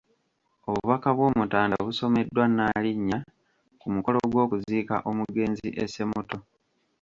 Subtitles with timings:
[0.69, 3.19] Obubaka bw’Omutanda busomeddwa Nnaalinnya
[3.79, 6.37] ku mukolo gw’okuziika omugenzi e Ssemuto.